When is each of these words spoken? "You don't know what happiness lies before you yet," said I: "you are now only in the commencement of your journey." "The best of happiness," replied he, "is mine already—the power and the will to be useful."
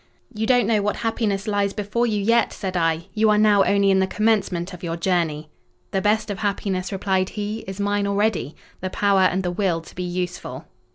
"You 0.33 0.47
don't 0.47 0.65
know 0.65 0.81
what 0.81 0.95
happiness 1.05 1.47
lies 1.47 1.73
before 1.73 2.07
you 2.07 2.19
yet," 2.19 2.51
said 2.53 2.75
I: 2.75 3.05
"you 3.13 3.29
are 3.29 3.37
now 3.37 3.63
only 3.63 3.91
in 3.91 3.99
the 3.99 4.07
commencement 4.07 4.73
of 4.73 4.81
your 4.83 4.97
journey." 4.97 5.51
"The 5.91 6.01
best 6.01 6.31
of 6.31 6.39
happiness," 6.39 6.91
replied 6.91 7.29
he, 7.29 7.59
"is 7.67 7.79
mine 7.79 8.07
already—the 8.07 8.89
power 8.89 9.21
and 9.21 9.43
the 9.43 9.51
will 9.51 9.79
to 9.81 9.93
be 9.93 10.01
useful." 10.01 10.65